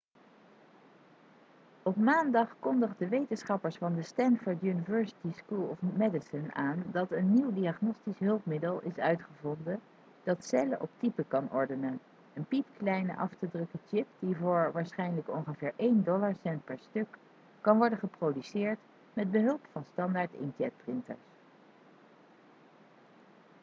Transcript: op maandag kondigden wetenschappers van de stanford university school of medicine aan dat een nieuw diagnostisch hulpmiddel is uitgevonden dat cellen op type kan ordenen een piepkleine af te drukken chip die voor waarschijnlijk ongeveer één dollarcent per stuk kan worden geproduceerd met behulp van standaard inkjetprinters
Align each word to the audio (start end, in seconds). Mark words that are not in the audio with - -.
op 1.83 1.95
maandag 1.95 2.55
kondigden 2.59 3.09
wetenschappers 3.09 3.77
van 3.77 3.95
de 3.95 4.01
stanford 4.03 4.61
university 4.63 5.31
school 5.31 5.63
of 5.67 5.81
medicine 5.81 6.53
aan 6.53 6.83
dat 6.91 7.11
een 7.11 7.33
nieuw 7.33 7.53
diagnostisch 7.53 8.19
hulpmiddel 8.19 8.81
is 8.81 8.97
uitgevonden 8.97 9.79
dat 10.23 10.45
cellen 10.45 10.81
op 10.81 10.89
type 10.97 11.23
kan 11.27 11.51
ordenen 11.51 11.99
een 12.33 12.45
piepkleine 12.47 13.17
af 13.17 13.33
te 13.39 13.49
drukken 13.49 13.79
chip 13.87 14.07
die 14.19 14.35
voor 14.35 14.71
waarschijnlijk 14.73 15.29
ongeveer 15.29 15.73
één 15.75 16.03
dollarcent 16.03 16.63
per 16.65 16.79
stuk 16.79 17.17
kan 17.61 17.77
worden 17.77 17.97
geproduceerd 17.97 18.79
met 19.13 19.31
behulp 19.31 19.67
van 19.71 19.85
standaard 19.85 20.33
inkjetprinters 20.33 21.27